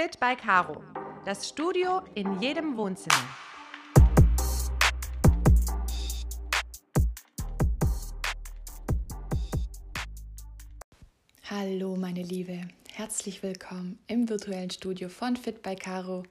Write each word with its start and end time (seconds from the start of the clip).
Fit 0.00 0.20
by 0.20 0.36
Caro. 0.36 0.80
Das 1.24 1.48
Studio 1.48 2.02
in 2.14 2.40
jedem 2.40 2.76
Wohnzimmer. 2.76 3.16
Hallo 11.50 11.96
meine 11.96 12.22
Liebe, 12.22 12.60
herzlich 12.92 13.42
willkommen 13.42 13.98
im 14.06 14.28
virtuellen 14.28 14.70
Studio 14.70 15.08
von 15.08 15.36
Fit 15.36 15.62
by 15.64 15.74
Caro. 15.74 16.22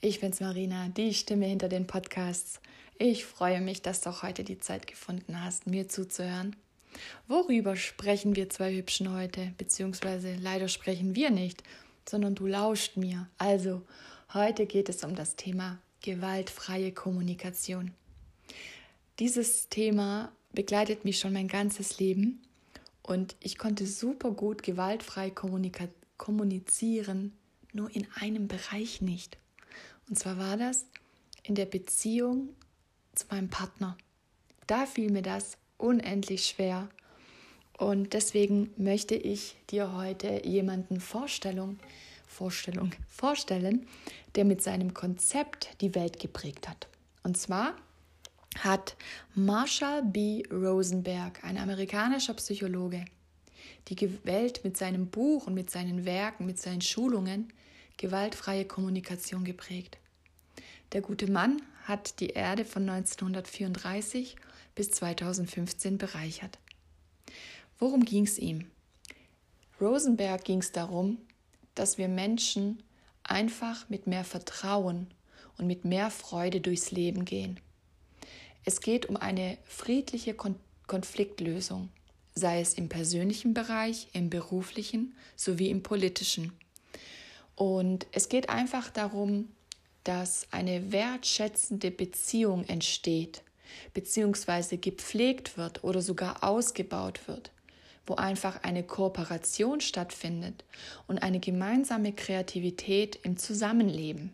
Ich 0.00 0.20
bin's 0.20 0.38
Marina, 0.38 0.86
die 0.90 1.12
Stimme 1.12 1.46
hinter 1.46 1.68
den 1.68 1.88
Podcasts. 1.88 2.60
Ich 2.96 3.24
freue 3.24 3.60
mich, 3.60 3.82
dass 3.82 4.02
du 4.02 4.10
auch 4.10 4.22
heute 4.22 4.44
die 4.44 4.60
Zeit 4.60 4.86
gefunden 4.86 5.42
hast, 5.42 5.66
mir 5.66 5.88
zuzuhören. 5.88 6.54
Worüber 7.26 7.74
sprechen 7.74 8.36
wir 8.36 8.50
zwei 8.50 8.72
Hübschen 8.72 9.12
heute? 9.12 9.52
Beziehungsweise 9.58 10.36
leider 10.36 10.68
sprechen 10.68 11.16
wir 11.16 11.30
nicht, 11.30 11.64
sondern 12.10 12.34
du 12.34 12.46
lauscht 12.46 12.96
mir. 12.96 13.28
Also, 13.38 13.82
heute 14.34 14.66
geht 14.66 14.88
es 14.88 15.04
um 15.04 15.14
das 15.14 15.36
Thema 15.36 15.78
gewaltfreie 16.02 16.92
Kommunikation. 16.92 17.92
Dieses 19.20 19.68
Thema 19.68 20.32
begleitet 20.52 21.04
mich 21.04 21.20
schon 21.20 21.32
mein 21.32 21.46
ganzes 21.46 22.00
Leben 22.00 22.42
und 23.02 23.36
ich 23.40 23.58
konnte 23.58 23.86
super 23.86 24.32
gut 24.32 24.62
gewaltfrei 24.62 25.30
kommunizieren, 26.16 27.32
nur 27.72 27.94
in 27.94 28.08
einem 28.16 28.48
Bereich 28.48 29.00
nicht. 29.00 29.38
Und 30.08 30.18
zwar 30.18 30.36
war 30.38 30.56
das 30.56 30.86
in 31.44 31.54
der 31.54 31.66
Beziehung 31.66 32.48
zu 33.14 33.26
meinem 33.30 33.50
Partner. 33.50 33.96
Da 34.66 34.86
fiel 34.86 35.12
mir 35.12 35.22
das 35.22 35.58
unendlich 35.78 36.46
schwer. 36.46 36.88
Und 37.80 38.12
deswegen 38.12 38.68
möchte 38.76 39.14
ich 39.14 39.56
dir 39.70 39.94
heute 39.94 40.46
jemanden 40.46 41.00
Vorstellung, 41.00 41.78
Vorstellung, 42.26 42.92
vorstellen, 43.08 43.86
der 44.34 44.44
mit 44.44 44.62
seinem 44.62 44.92
Konzept 44.92 45.80
die 45.80 45.94
Welt 45.94 46.20
geprägt 46.20 46.68
hat. 46.68 46.88
Und 47.22 47.38
zwar 47.38 47.74
hat 48.58 48.96
Marshall 49.34 50.02
B. 50.02 50.42
Rosenberg, 50.52 51.42
ein 51.42 51.56
amerikanischer 51.56 52.34
Psychologe, 52.34 53.06
die 53.88 54.26
Welt 54.26 54.60
mit 54.62 54.76
seinem 54.76 55.06
Buch 55.06 55.46
und 55.46 55.54
mit 55.54 55.70
seinen 55.70 56.04
Werken, 56.04 56.44
mit 56.44 56.58
seinen 56.58 56.82
Schulungen 56.82 57.50
gewaltfreie 57.96 58.66
Kommunikation 58.66 59.42
geprägt. 59.42 59.96
Der 60.92 61.00
gute 61.00 61.30
Mann 61.30 61.62
hat 61.84 62.20
die 62.20 62.28
Erde 62.28 62.66
von 62.66 62.86
1934 62.86 64.36
bis 64.74 64.90
2015 64.90 65.96
bereichert. 65.96 66.58
Worum 67.80 68.04
ging 68.04 68.24
es 68.26 68.38
ihm? 68.38 68.70
Rosenberg 69.80 70.44
ging 70.44 70.58
es 70.58 70.70
darum, 70.70 71.16
dass 71.74 71.96
wir 71.96 72.08
Menschen 72.08 72.82
einfach 73.22 73.88
mit 73.88 74.06
mehr 74.06 74.24
Vertrauen 74.24 75.06
und 75.56 75.66
mit 75.66 75.86
mehr 75.86 76.10
Freude 76.10 76.60
durchs 76.60 76.90
Leben 76.90 77.24
gehen. 77.24 77.58
Es 78.66 78.82
geht 78.82 79.06
um 79.06 79.16
eine 79.16 79.56
friedliche 79.64 80.34
Kon 80.34 80.56
Konfliktlösung, 80.86 81.88
sei 82.34 82.60
es 82.60 82.74
im 82.74 82.88
persönlichen 82.88 83.54
Bereich, 83.54 84.08
im 84.12 84.28
beruflichen 84.28 85.14
sowie 85.36 85.70
im 85.70 85.84
politischen. 85.84 86.52
Und 87.54 88.08
es 88.10 88.28
geht 88.28 88.48
einfach 88.50 88.90
darum, 88.90 89.48
dass 90.02 90.48
eine 90.50 90.90
wertschätzende 90.90 91.92
Beziehung 91.92 92.64
entsteht, 92.64 93.42
beziehungsweise 93.94 94.78
gepflegt 94.78 95.56
wird 95.56 95.84
oder 95.84 96.02
sogar 96.02 96.42
ausgebaut 96.42 97.28
wird, 97.28 97.52
wo 98.06 98.14
einfach 98.14 98.62
eine 98.62 98.82
Kooperation 98.82 99.80
stattfindet 99.80 100.64
und 101.06 101.18
eine 101.18 101.40
gemeinsame 101.40 102.12
Kreativität 102.12 103.18
im 103.22 103.36
Zusammenleben. 103.36 104.32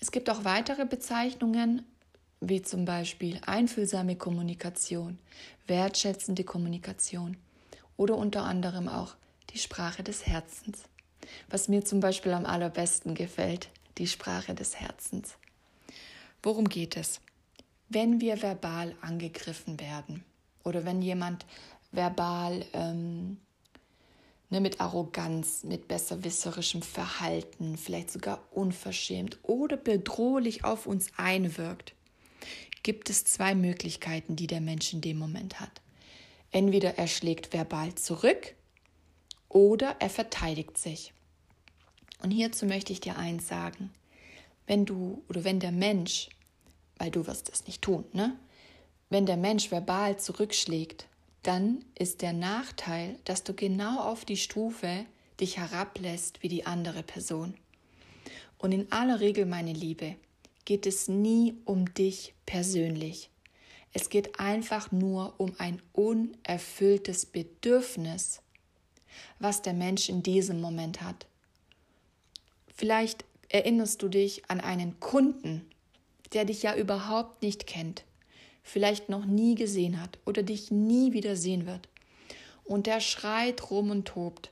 Es 0.00 0.10
gibt 0.12 0.28
auch 0.28 0.44
weitere 0.44 0.84
Bezeichnungen, 0.84 1.84
wie 2.40 2.62
zum 2.62 2.84
Beispiel 2.84 3.40
einfühlsame 3.46 4.16
Kommunikation, 4.16 5.18
wertschätzende 5.66 6.44
Kommunikation 6.44 7.36
oder 7.96 8.16
unter 8.16 8.42
anderem 8.42 8.88
auch 8.88 9.14
die 9.50 9.58
Sprache 9.58 10.02
des 10.02 10.26
Herzens. 10.26 10.84
Was 11.48 11.68
mir 11.68 11.84
zum 11.84 12.00
Beispiel 12.00 12.32
am 12.32 12.44
allerbesten 12.44 13.14
gefällt, 13.14 13.70
die 13.98 14.06
Sprache 14.06 14.54
des 14.54 14.76
Herzens. 14.76 15.36
Worum 16.42 16.68
geht 16.68 16.96
es? 16.96 17.20
Wenn 17.88 18.20
wir 18.20 18.42
verbal 18.42 18.94
angegriffen 19.00 19.80
werden 19.80 20.24
oder 20.64 20.84
wenn 20.84 21.00
jemand 21.00 21.46
verbal 21.94 22.64
ähm, 22.72 23.38
ne, 24.50 24.60
mit 24.60 24.80
Arroganz, 24.80 25.64
mit 25.64 25.88
besserwisserischem 25.88 26.82
Verhalten, 26.82 27.76
vielleicht 27.76 28.10
sogar 28.10 28.40
unverschämt 28.50 29.38
oder 29.42 29.76
bedrohlich 29.76 30.64
auf 30.64 30.86
uns 30.86 31.08
einwirkt, 31.16 31.94
gibt 32.82 33.10
es 33.10 33.24
zwei 33.24 33.54
Möglichkeiten, 33.54 34.36
die 34.36 34.46
der 34.46 34.60
Mensch 34.60 34.92
in 34.92 35.00
dem 35.00 35.18
Moment 35.18 35.60
hat. 35.60 35.80
Entweder 36.50 36.98
er 36.98 37.08
schlägt 37.08 37.52
verbal 37.52 37.94
zurück 37.94 38.54
oder 39.48 39.96
er 39.98 40.10
verteidigt 40.10 40.78
sich. 40.78 41.12
Und 42.22 42.30
hierzu 42.30 42.66
möchte 42.66 42.92
ich 42.92 43.00
dir 43.00 43.18
eins 43.18 43.48
sagen. 43.48 43.92
Wenn 44.66 44.86
du 44.86 45.22
oder 45.28 45.44
wenn 45.44 45.60
der 45.60 45.72
Mensch, 45.72 46.30
weil 46.96 47.10
du 47.10 47.26
wirst 47.26 47.50
es 47.50 47.66
nicht 47.66 47.82
tun, 47.82 48.04
ne? 48.12 48.38
Wenn 49.10 49.26
der 49.26 49.36
Mensch 49.36 49.70
verbal 49.70 50.18
zurückschlägt, 50.18 51.06
dann 51.44 51.84
ist 51.94 52.22
der 52.22 52.32
Nachteil, 52.32 53.18
dass 53.24 53.44
du 53.44 53.54
genau 53.54 54.00
auf 54.00 54.24
die 54.24 54.36
Stufe 54.36 55.06
dich 55.40 55.58
herablässt 55.58 56.42
wie 56.42 56.48
die 56.48 56.66
andere 56.66 57.02
Person. 57.02 57.54
Und 58.58 58.72
in 58.72 58.90
aller 58.90 59.20
Regel, 59.20 59.46
meine 59.46 59.72
Liebe, 59.72 60.16
geht 60.64 60.86
es 60.86 61.08
nie 61.08 61.54
um 61.64 61.92
dich 61.94 62.34
persönlich. 62.46 63.30
Es 63.92 64.08
geht 64.08 64.40
einfach 64.40 64.90
nur 64.90 65.34
um 65.38 65.54
ein 65.58 65.82
unerfülltes 65.92 67.26
Bedürfnis, 67.26 68.40
was 69.38 69.62
der 69.62 69.74
Mensch 69.74 70.08
in 70.08 70.22
diesem 70.22 70.60
Moment 70.60 71.02
hat. 71.02 71.26
Vielleicht 72.74 73.24
erinnerst 73.48 74.02
du 74.02 74.08
dich 74.08 74.50
an 74.50 74.60
einen 74.60 74.98
Kunden, 74.98 75.70
der 76.32 76.44
dich 76.44 76.62
ja 76.62 76.74
überhaupt 76.74 77.42
nicht 77.42 77.66
kennt, 77.66 78.04
vielleicht 78.64 79.08
noch 79.08 79.26
nie 79.26 79.54
gesehen 79.54 80.00
hat 80.00 80.18
oder 80.24 80.42
dich 80.42 80.72
nie 80.72 81.12
wieder 81.12 81.36
sehen 81.36 81.66
wird. 81.66 81.88
Und 82.64 82.86
der 82.86 83.00
schreit 83.00 83.70
rum 83.70 83.90
und 83.90 84.06
tobt. 84.06 84.50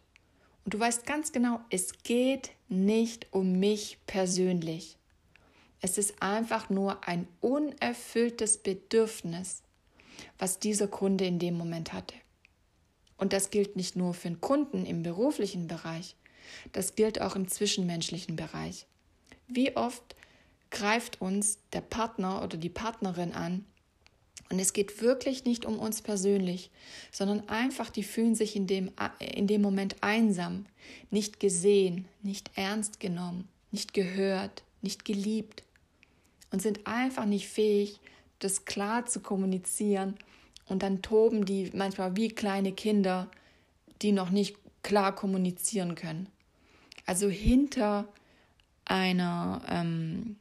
Und 0.65 0.75
du 0.75 0.79
weißt 0.79 1.07
ganz 1.07 1.33
genau, 1.33 1.59
es 1.71 2.05
geht 2.05 2.53
nicht 2.69 3.27
um 3.33 3.59
mich 3.59 3.99
persönlich. 4.07 4.97
Es 5.81 5.99
ist 5.99 6.23
einfach 6.23 6.71
nur 6.71 7.09
ein 7.09 7.27
unerfülltes 7.41 8.59
Bedürfnis, 8.59 9.63
was 10.39 10.61
dieser 10.61 10.87
Kunde 10.87 11.25
in 11.25 11.41
dem 11.41 11.57
Moment 11.57 11.93
hatte. 11.93 12.15
Und 13.17 13.33
das 13.33 13.51
gilt 13.51 13.77
nicht 13.77 13.97
nur 13.97 14.15
für 14.15 14.29
den 14.29 14.41
Kunden 14.41 14.85
im 14.85 15.03
beruflichen 15.03 15.67
Bereich, 15.67 16.15
das 16.73 16.95
gilt 16.95 17.21
auch 17.21 17.35
im 17.35 17.49
zwischenmenschlichen 17.49 18.37
Bereich. 18.37 18.87
Wie 19.49 19.77
oft 19.77 20.15
greift 20.71 21.21
uns 21.21 21.59
der 21.73 21.81
Partner 21.81 22.43
oder 22.43 22.57
die 22.57 22.69
Partnerin 22.69 23.33
an 23.33 23.65
und 24.53 24.59
es 24.59 24.75
geht 24.75 25.01
wirklich 25.01 25.47
nicht 25.47 25.65
um 25.65 25.79
uns 25.79 26.03
persönlich, 26.03 26.71
sondern 27.11 27.49
einfach, 27.49 27.89
die 27.89 28.03
fühlen 28.03 28.35
sich 28.35 28.55
in 28.55 28.67
dem, 28.67 28.91
in 29.19 29.47
dem 29.47 29.63
Moment 29.63 29.97
einsam, 30.03 30.67
nicht 31.11 31.41
gesehen, 31.41 32.05
nicht 32.23 32.51
ernst 32.55 33.01
genommen, 33.01 33.49
nicht 33.71 33.95
gehört, 33.95 34.63
nicht 34.83 35.07
geliebt 35.07 35.63
und 36.51 36.61
sind 36.61 36.87
einfach 36.87 37.25
nicht 37.25 37.49
fähig, 37.49 37.99
das 38.41 38.67
klar 38.67 39.07
zu 39.07 39.21
kommunizieren. 39.21 40.17
Und 40.69 40.83
dann 40.83 41.01
toben 41.01 41.47
die 41.47 41.71
manchmal 41.73 42.15
wie 42.17 42.29
kleine 42.29 42.73
Kinder, 42.73 43.31
die 44.03 44.13
noch 44.13 44.29
nicht 44.29 44.59
klar 44.83 45.15
kommunizieren 45.15 45.95
können. 45.95 46.29
Also 47.07 47.31
hinter 47.31 48.07
einer, 48.85 49.63
ähm, 49.67 50.37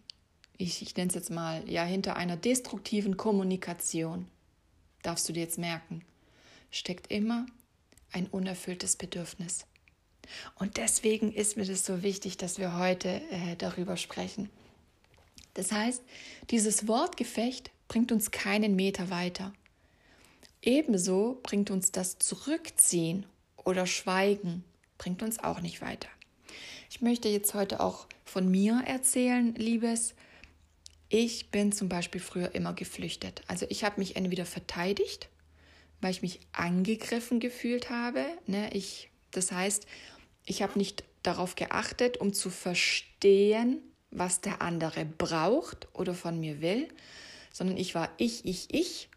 ich, 0.62 0.81
ich 0.81 0.96
nenne 0.96 1.10
es 1.10 1.16
jetzt 1.16 1.31
mal, 1.31 1.68
ja, 1.69 1.84
hinter 1.84 2.16
einer 2.16 2.38
destruktiven 2.38 3.18
Kommunikation, 3.18 4.28
darfst 5.02 5.28
du 5.28 5.34
dir 5.34 5.42
jetzt 5.42 5.58
merken, 5.58 6.04
steckt 6.69 7.12
immer 7.12 7.46
ein 8.12 8.28
unerfülltes 8.28 8.96
Bedürfnis. 8.96 9.66
Und 10.56 10.78
deswegen 10.78 11.34
ist 11.34 11.58
mir 11.58 11.66
das 11.66 11.86
so 11.86 12.04
wichtig, 12.04 12.38
dass 12.38 12.60
wir 12.60 12.78
heute 12.78 13.22
äh, 13.31 13.56
darüber 13.58 13.98
sprechen. 13.98 14.50
Das 15.56 15.72
heißt, 15.72 16.02
dieses 16.52 16.88
Wortgefecht 16.88 17.72
bringt 17.88 18.12
uns 18.12 18.31
keinen 18.31 18.75
Meter 18.75 19.10
weiter. 19.10 19.52
Ebenso 20.62 21.40
bringt 21.44 21.72
uns 21.72 21.92
das 21.92 22.19
Zurückziehen 22.19 23.25
oder 23.58 23.86
Schweigen, 23.88 24.63
bringt 24.98 25.24
uns 25.24 25.40
auch 25.40 25.60
nicht 25.60 25.81
weiter. 25.81 26.08
Ich 26.90 27.02
möchte 27.02 27.28
jetzt 27.30 27.54
heute 27.54 27.80
auch 27.80 28.06
von 28.24 28.50
mir 28.50 28.84
erzählen, 28.86 29.56
Liebes. 29.56 30.13
Ich 31.13 31.52
bin 31.52 31.74
zum 31.74 31.90
Beispiel 31.90 32.22
früher 32.22 32.56
immer 32.56 32.72
geflüchtet. 32.72 33.42
Also 33.48 33.66
ich 33.68 33.84
habe 33.84 34.00
mich 34.00 34.16
entweder 34.16 34.46
verteidigt, 34.46 35.28
weil 36.00 36.12
ich 36.12 36.22
mich 36.22 36.40
angegriffen 36.54 37.42
gefühlt 37.42 37.90
habe. 37.90 38.25
Ne? 38.48 38.69
Ich, 38.74 39.12
das 39.31 39.52
heißt, 39.52 39.88
ich 40.46 40.62
habe 40.62 40.80
nicht 40.80 41.04
darauf 41.22 41.56
geachtet, 41.56 42.16
um 42.16 42.31
zu 42.31 42.50
verstehen, 42.50 43.81
was 44.10 44.40
der 44.40 44.62
andere 44.62 45.04
braucht 45.04 45.90
oder 45.92 46.13
von 46.13 46.40
mir 46.40 46.62
will, 46.62 46.88
sondern 47.52 47.75
ich 47.75 47.94
war 47.94 48.10
ich, 48.16 48.46
ich, 48.46 48.74
ich 48.74 49.10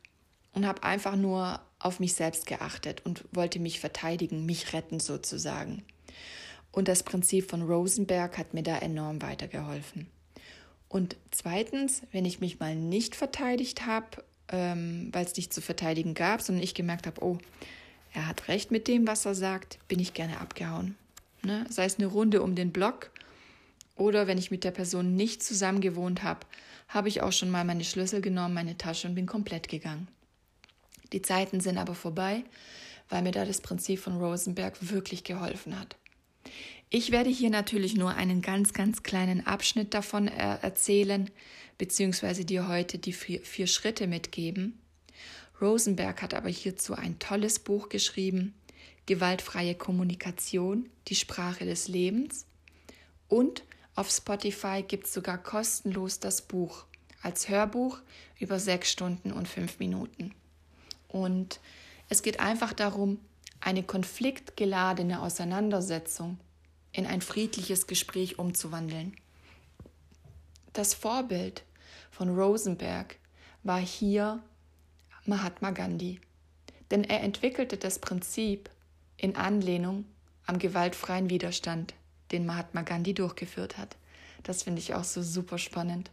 und 0.52 0.66
habe 0.66 0.82
einfach 0.82 1.14
nur 1.14 1.60
auf 1.78 2.00
mich 2.00 2.14
selbst 2.14 2.46
geachtet 2.46 3.06
und 3.06 3.24
wollte 3.30 3.60
mich 3.60 3.78
verteidigen, 3.78 4.44
mich 4.44 4.72
retten 4.72 4.98
sozusagen. 4.98 5.84
Und 6.72 6.88
das 6.88 7.04
Prinzip 7.04 7.48
von 7.48 7.62
Rosenberg 7.62 8.36
hat 8.36 8.52
mir 8.52 8.64
da 8.64 8.78
enorm 8.78 9.22
weitergeholfen. 9.22 10.08
Und 10.94 11.16
zweitens, 11.32 12.02
wenn 12.12 12.24
ich 12.24 12.38
mich 12.38 12.60
mal 12.60 12.76
nicht 12.76 13.16
verteidigt 13.16 13.84
habe, 13.84 14.22
ähm, 14.46 15.08
weil 15.10 15.24
es 15.24 15.36
nicht 15.36 15.52
zu 15.52 15.60
verteidigen 15.60 16.14
gab, 16.14 16.40
sondern 16.40 16.62
ich 16.62 16.72
gemerkt 16.72 17.08
habe, 17.08 17.20
oh, 17.20 17.38
er 18.12 18.28
hat 18.28 18.46
recht 18.46 18.70
mit 18.70 18.86
dem, 18.86 19.04
was 19.04 19.24
er 19.24 19.34
sagt, 19.34 19.80
bin 19.88 19.98
ich 19.98 20.14
gerne 20.14 20.38
abgehauen. 20.38 20.94
Ne? 21.42 21.66
Sei 21.68 21.84
es 21.84 21.98
eine 21.98 22.06
Runde 22.06 22.42
um 22.44 22.54
den 22.54 22.70
Block 22.70 23.10
oder 23.96 24.28
wenn 24.28 24.38
ich 24.38 24.52
mit 24.52 24.62
der 24.62 24.70
Person 24.70 25.16
nicht 25.16 25.42
zusammen 25.42 25.80
gewohnt 25.80 26.22
habe, 26.22 26.46
habe 26.86 27.08
ich 27.08 27.22
auch 27.22 27.32
schon 27.32 27.50
mal 27.50 27.64
meine 27.64 27.82
Schlüssel 27.82 28.20
genommen, 28.20 28.54
meine 28.54 28.78
Tasche 28.78 29.08
und 29.08 29.16
bin 29.16 29.26
komplett 29.26 29.68
gegangen. 29.68 30.06
Die 31.12 31.22
Zeiten 31.22 31.58
sind 31.58 31.76
aber 31.76 31.96
vorbei, 31.96 32.44
weil 33.08 33.22
mir 33.22 33.32
da 33.32 33.44
das 33.44 33.60
Prinzip 33.60 33.98
von 33.98 34.16
Rosenberg 34.18 34.76
wirklich 34.92 35.24
geholfen 35.24 35.76
hat. 35.76 35.96
Ich 36.90 37.10
werde 37.10 37.30
hier 37.30 37.50
natürlich 37.50 37.96
nur 37.96 38.14
einen 38.14 38.40
ganz, 38.42 38.72
ganz 38.72 39.02
kleinen 39.02 39.46
Abschnitt 39.46 39.94
davon 39.94 40.28
er 40.28 40.62
erzählen, 40.62 41.30
beziehungsweise 41.78 42.44
dir 42.44 42.68
heute 42.68 42.98
die 42.98 43.12
vier, 43.12 43.40
vier 43.40 43.66
Schritte 43.66 44.06
mitgeben. 44.06 44.78
Rosenberg 45.60 46.22
hat 46.22 46.34
aber 46.34 46.48
hierzu 46.48 46.94
ein 46.94 47.18
tolles 47.18 47.58
Buch 47.58 47.88
geschrieben, 47.88 48.54
Gewaltfreie 49.06 49.74
Kommunikation, 49.74 50.88
die 51.08 51.14
Sprache 51.14 51.64
des 51.64 51.88
Lebens. 51.88 52.46
Und 53.28 53.64
auf 53.94 54.10
Spotify 54.10 54.82
gibt 54.86 55.06
es 55.06 55.12
sogar 55.12 55.38
kostenlos 55.38 56.20
das 56.20 56.42
Buch 56.42 56.86
als 57.22 57.48
Hörbuch 57.48 58.00
über 58.38 58.58
sechs 58.58 58.90
Stunden 58.90 59.32
und 59.32 59.48
fünf 59.48 59.78
Minuten. 59.78 60.34
Und 61.08 61.60
es 62.08 62.22
geht 62.22 62.40
einfach 62.40 62.72
darum, 62.72 63.18
eine 63.60 63.82
konfliktgeladene 63.82 65.22
Auseinandersetzung 65.22 66.38
in 66.94 67.06
ein 67.06 67.20
friedliches 67.20 67.86
Gespräch 67.86 68.38
umzuwandeln. 68.38 69.14
Das 70.72 70.94
Vorbild 70.94 71.64
von 72.10 72.34
Rosenberg 72.34 73.16
war 73.62 73.80
hier 73.80 74.42
Mahatma 75.26 75.72
Gandhi, 75.72 76.20
denn 76.90 77.04
er 77.04 77.22
entwickelte 77.22 77.76
das 77.76 77.98
Prinzip 77.98 78.70
in 79.16 79.36
Anlehnung 79.36 80.04
am 80.46 80.58
gewaltfreien 80.58 81.30
Widerstand, 81.30 81.94
den 82.30 82.46
Mahatma 82.46 82.82
Gandhi 82.82 83.12
durchgeführt 83.12 83.76
hat. 83.76 83.96
Das 84.42 84.62
finde 84.62 84.80
ich 84.80 84.94
auch 84.94 85.04
so 85.04 85.22
super 85.22 85.58
spannend. 85.58 86.10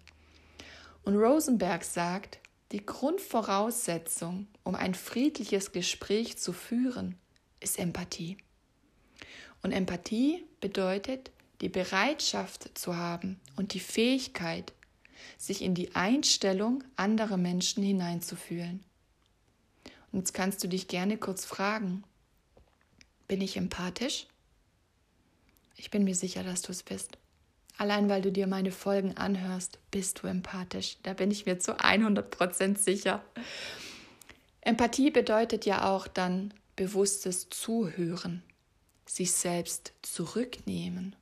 Und 1.04 1.16
Rosenberg 1.16 1.84
sagt, 1.84 2.40
die 2.72 2.86
Grundvoraussetzung, 2.86 4.48
um 4.64 4.76
ein 4.76 4.96
friedliches 4.96 5.72
Gespräch 5.74 6.38
zu 6.38 6.54
führen, 6.54 7.18
ist 7.60 7.78
Empathie. 7.78 8.38
Und 9.62 9.72
Empathie 9.72 10.44
bedeutet, 10.60 11.32
die 11.62 11.70
Bereitschaft 11.70 12.78
zu 12.78 12.98
haben 12.98 13.40
und 13.56 13.74
die 13.74 13.80
Fähigkeit, 13.80 14.74
sich 15.38 15.62
in 15.62 15.76
die 15.76 15.96
Einstellung 15.96 16.84
anderer 16.96 17.38
Menschen 17.38 17.84
hineinzufühlen. 17.84 18.84
Und 20.12 20.20
jetzt 20.20 20.34
kannst 20.34 20.64
du 20.64 20.68
dich 20.68 20.88
gerne 20.88 21.18
kurz 21.18 21.46
fragen, 21.46 22.04
bin 23.28 23.42
ich 23.42 23.56
empathisch? 23.56 24.28
Ich 25.78 25.90
bin 25.90 26.04
mir 26.04 26.16
sicher, 26.16 26.44
dass 26.44 26.64
du 26.64 26.72
es 26.72 26.84
bist. 26.84 27.18
Allein 27.78 28.10
weil 28.10 28.22
du 28.22 28.32
dir 28.32 28.46
meine 28.48 28.72
Folgen 28.72 29.16
anhörst, 29.18 29.80
bist 29.90 30.22
du 30.22 30.28
empathisch. 30.28 30.98
Da 31.04 31.14
bin 31.14 31.32
ich 31.32 31.46
mir 31.46 31.60
zu 31.60 31.80
100% 31.80 32.78
sicher. 32.78 33.24
Empathie 34.62 35.12
bedeutet 35.12 35.66
ja 35.66 35.90
auch 35.90 36.08
dann 36.08 36.54
bewusstes 36.76 37.50
Zuhören 37.50 38.44
sich 39.14 39.34
selbst 39.34 39.92
zurücknehmen, 40.02 41.16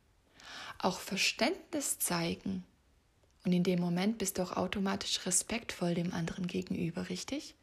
auch 0.77 0.99
Verständnis 0.99 1.97
zeigen. 1.97 2.63
Und 3.45 3.53
in 3.53 3.63
dem 3.63 3.79
Moment 3.79 4.19
bist 4.19 4.37
du 4.37 4.43
auch 4.43 4.57
automatisch 4.57 5.25
respektvoll 5.25 5.95
dem 5.95 6.13
anderen 6.13 6.45
gegenüber, 6.45 7.09
richtig? 7.09 7.55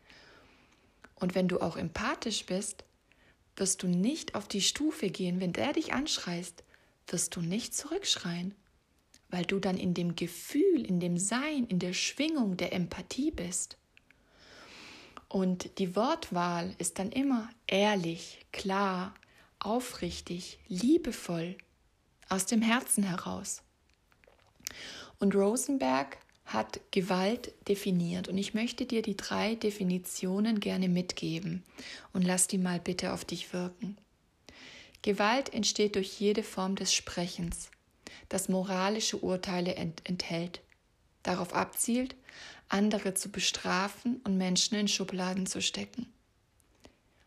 Und 1.14 1.34
wenn 1.34 1.46
du 1.46 1.60
auch 1.60 1.76
empathisch 1.76 2.44
bist, 2.44 2.84
wirst 3.54 3.82
du 3.82 3.88
nicht 3.88 4.34
auf 4.34 4.48
die 4.48 4.60
Stufe 4.60 5.10
gehen, 5.10 5.40
wenn 5.40 5.52
der 5.52 5.72
dich 5.72 5.92
anschreist, 5.92 6.64
wirst 7.06 7.36
du 7.36 7.40
nicht 7.40 7.74
zurückschreien, 7.74 8.54
weil 9.30 9.44
du 9.44 9.60
dann 9.60 9.76
in 9.76 9.94
dem 9.94 10.16
Gefühl, 10.16 10.84
in 10.84 10.98
dem 10.98 11.18
Sein, 11.18 11.66
in 11.68 11.78
der 11.78 11.92
Schwingung 11.92 12.56
der 12.56 12.72
Empathie 12.72 13.30
bist. 13.30 13.78
Und 15.28 15.78
die 15.78 15.94
Wortwahl 15.94 16.74
ist 16.78 16.98
dann 16.98 17.12
immer 17.12 17.48
ehrlich, 17.66 18.44
klar, 18.52 19.14
aufrichtig, 19.58 20.58
liebevoll, 20.68 21.56
aus 22.28 22.46
dem 22.46 22.62
Herzen 22.62 23.04
heraus. 23.04 23.62
Und 25.18 25.34
Rosenberg 25.34 26.18
hat 26.44 26.80
Gewalt 26.92 27.52
definiert 27.68 28.28
und 28.28 28.38
ich 28.38 28.54
möchte 28.54 28.86
dir 28.86 29.02
die 29.02 29.16
drei 29.16 29.56
Definitionen 29.56 30.60
gerne 30.60 30.88
mitgeben 30.88 31.64
und 32.12 32.22
lass 32.22 32.46
die 32.46 32.58
mal 32.58 32.78
bitte 32.78 33.12
auf 33.12 33.24
dich 33.24 33.52
wirken. 33.52 33.96
Gewalt 35.02 35.52
entsteht 35.52 35.96
durch 35.96 36.20
jede 36.20 36.42
Form 36.42 36.76
des 36.76 36.94
Sprechens, 36.94 37.70
das 38.28 38.48
moralische 38.48 39.18
Urteile 39.18 39.74
ent 39.74 40.02
enthält, 40.04 40.60
darauf 41.22 41.52
abzielt, 41.52 42.14
andere 42.68 43.14
zu 43.14 43.30
bestrafen 43.30 44.20
und 44.24 44.36
Menschen 44.36 44.76
in 44.76 44.88
Schubladen 44.88 45.46
zu 45.46 45.60
stecken. 45.60 46.12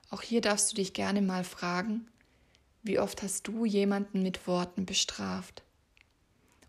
Auch 0.10 0.22
hier 0.22 0.42
darfst 0.42 0.72
du 0.72 0.76
dich 0.76 0.94
gerne 0.94 1.22
mal 1.22 1.44
fragen, 1.44 2.08
wie 2.82 3.00
oft 3.00 3.22
hast 3.22 3.48
du 3.48 3.66
jemanden 3.66 4.24
mit 4.24 4.48
Worten 4.48 4.86
bestraft? 4.86 5.64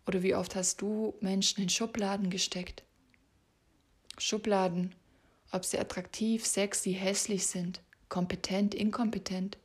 Oder 0.05 0.23
wie 0.23 0.35
oft 0.35 0.55
hast 0.55 0.81
du 0.81 1.13
Menschen 1.21 1.63
in 1.63 1.69
Schubladen 1.69 2.29
gesteckt? 2.29 2.83
Schubladen, 4.17 4.93
ob 5.51 5.63
sie 5.63 5.79
attraktiv, 5.79 6.45
sexy, 6.45 6.93
hässlich 6.93 7.47
sind, 7.47 7.81
kompetent, 8.09 8.75
inkompetent, 8.75 9.57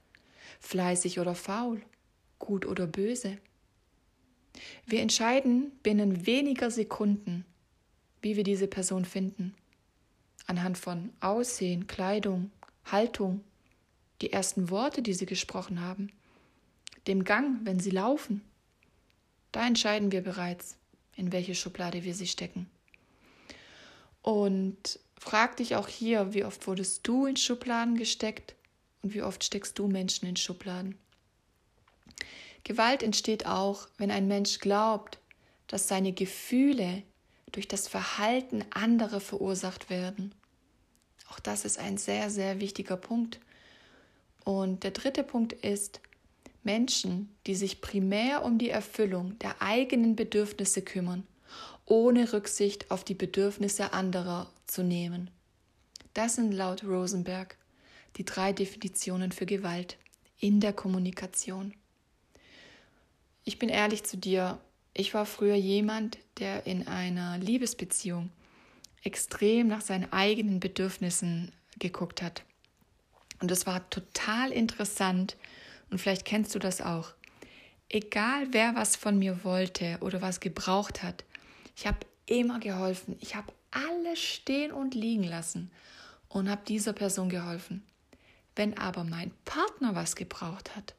fleißig 0.60 1.18
oder 1.18 1.34
faul, 1.34 1.82
gut 2.38 2.64
oder 2.64 2.86
böse. 2.86 3.38
Wir 4.86 5.00
entscheiden 5.00 5.72
binnen 5.82 6.26
weniger 6.26 6.70
Sekunden, 6.70 7.44
wie 8.22 8.36
wir 8.36 8.44
diese 8.44 8.68
Person 8.68 9.04
finden. 9.04 9.54
Anhand 10.46 10.78
von 10.78 11.10
Aussehen, 11.20 11.88
Kleidung, 11.88 12.52
Haltung, 12.84 13.42
die 14.22 14.32
ersten 14.32 14.70
Worte, 14.70 15.02
die 15.02 15.12
sie 15.12 15.26
gesprochen 15.26 15.80
haben 15.80 16.12
dem 17.06 17.24
Gang, 17.24 17.60
wenn 17.64 17.80
sie 17.80 17.90
laufen. 17.90 18.42
Da 19.52 19.66
entscheiden 19.66 20.12
wir 20.12 20.22
bereits, 20.22 20.76
in 21.14 21.32
welche 21.32 21.54
Schublade 21.54 22.04
wir 22.04 22.14
sie 22.14 22.26
stecken. 22.26 22.68
Und 24.22 24.98
frag 25.18 25.56
dich 25.56 25.76
auch 25.76 25.88
hier, 25.88 26.34
wie 26.34 26.44
oft 26.44 26.66
wurdest 26.66 27.06
du 27.06 27.26
in 27.26 27.36
Schubladen 27.36 27.96
gesteckt 27.96 28.54
und 29.02 29.14
wie 29.14 29.22
oft 29.22 29.44
steckst 29.44 29.78
du 29.78 29.86
Menschen 29.86 30.28
in 30.28 30.36
Schubladen. 30.36 30.98
Gewalt 32.64 33.02
entsteht 33.02 33.46
auch, 33.46 33.88
wenn 33.96 34.10
ein 34.10 34.26
Mensch 34.26 34.58
glaubt, 34.58 35.18
dass 35.68 35.88
seine 35.88 36.12
Gefühle 36.12 37.02
durch 37.52 37.68
das 37.68 37.86
Verhalten 37.86 38.64
anderer 38.70 39.20
verursacht 39.20 39.88
werden. 39.88 40.34
Auch 41.30 41.38
das 41.38 41.64
ist 41.64 41.78
ein 41.78 41.96
sehr, 41.96 42.28
sehr 42.30 42.60
wichtiger 42.60 42.96
Punkt. 42.96 43.40
Und 44.44 44.82
der 44.82 44.90
dritte 44.90 45.22
Punkt 45.22 45.52
ist, 45.52 46.00
Menschen, 46.66 47.34
die 47.46 47.54
sich 47.54 47.80
primär 47.80 48.44
um 48.44 48.58
die 48.58 48.68
Erfüllung 48.68 49.38
der 49.38 49.62
eigenen 49.62 50.16
Bedürfnisse 50.16 50.82
kümmern, 50.82 51.26
ohne 51.86 52.34
Rücksicht 52.34 52.90
auf 52.90 53.04
die 53.04 53.14
Bedürfnisse 53.14 53.94
anderer 53.94 54.50
zu 54.66 54.82
nehmen. 54.82 55.30
Das 56.12 56.34
sind 56.34 56.52
laut 56.52 56.84
Rosenberg 56.84 57.56
die 58.16 58.24
drei 58.24 58.52
Definitionen 58.52 59.32
für 59.32 59.46
Gewalt 59.46 59.96
in 60.38 60.60
der 60.60 60.72
Kommunikation. 60.72 61.74
Ich 63.44 63.58
bin 63.58 63.68
ehrlich 63.68 64.04
zu 64.04 64.16
dir, 64.16 64.58
ich 64.92 65.14
war 65.14 65.26
früher 65.26 65.54
jemand, 65.54 66.18
der 66.38 66.66
in 66.66 66.88
einer 66.88 67.38
Liebesbeziehung 67.38 68.30
extrem 69.04 69.68
nach 69.68 69.82
seinen 69.82 70.12
eigenen 70.12 70.58
Bedürfnissen 70.58 71.52
geguckt 71.78 72.22
hat. 72.22 72.42
Und 73.40 73.50
es 73.50 73.66
war 73.66 73.88
total 73.90 74.50
interessant, 74.50 75.36
und 75.90 75.98
vielleicht 75.98 76.24
kennst 76.24 76.54
du 76.54 76.58
das 76.58 76.80
auch. 76.80 77.14
Egal 77.88 78.48
wer 78.50 78.74
was 78.74 78.96
von 78.96 79.18
mir 79.18 79.44
wollte 79.44 79.98
oder 80.00 80.20
was 80.20 80.40
gebraucht 80.40 81.02
hat, 81.02 81.24
ich 81.76 81.86
habe 81.86 81.98
immer 82.26 82.58
geholfen. 82.58 83.16
Ich 83.20 83.36
habe 83.36 83.52
alles 83.70 84.18
stehen 84.18 84.72
und 84.72 84.94
liegen 84.94 85.24
lassen 85.24 85.70
und 86.28 86.50
habe 86.50 86.62
dieser 86.66 86.92
Person 86.92 87.28
geholfen. 87.28 87.84
Wenn 88.54 88.76
aber 88.78 89.04
mein 89.04 89.32
Partner 89.44 89.94
was 89.94 90.16
gebraucht 90.16 90.74
hat, 90.74 90.94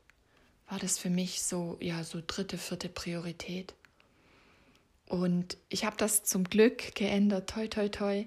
war 0.70 0.80
das 0.80 0.98
für 0.98 1.10
mich 1.10 1.42
so, 1.42 1.78
ja, 1.82 2.04
so 2.04 2.22
dritte, 2.26 2.58
vierte 2.58 2.90
Priorität. 2.90 3.74
Und 5.08 5.58
ich 5.70 5.86
habe 5.86 5.98
das 5.98 6.24
zum 6.24 6.44
Glück 6.44 6.94
geändert, 6.96 7.50
toi, 7.50 7.68
toi, 7.68 7.90
toi. 7.90 8.26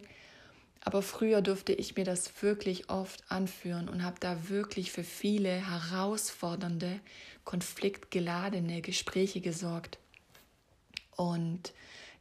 Aber 0.83 1.03
früher 1.03 1.43
durfte 1.43 1.73
ich 1.73 1.97
mir 1.97 2.05
das 2.05 2.43
wirklich 2.43 2.89
oft 2.89 3.23
anführen 3.31 3.89
und 3.89 4.03
habe 4.03 4.17
da 4.19 4.49
wirklich 4.49 4.93
für 4.93 5.05
viele 5.05 5.51
herausfordernde, 5.51 7.01
konfliktgeladene 7.45 8.81
Gespräche 8.81 9.41
gesorgt. 9.41 9.99
Und 11.17 11.73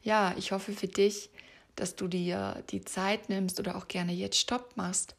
ja, 0.04 0.36
ich 0.38 0.52
hoffe 0.52 0.74
für 0.74 0.88
dich, 0.88 1.30
dass 1.76 1.96
du 1.96 2.10
dir 2.10 2.62
die 2.72 2.84
Zeit 2.84 3.30
nimmst 3.30 3.60
oder 3.60 3.78
auch 3.78 3.88
gerne 3.88 4.12
jetzt 4.12 4.38
Stopp 4.38 4.76
machst 4.76 5.16